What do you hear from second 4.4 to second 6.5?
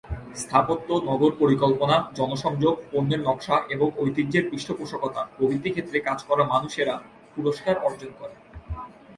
পৃষ্ঠপোষকতা প্রভৃতি ক্ষেত্রে কাজ করা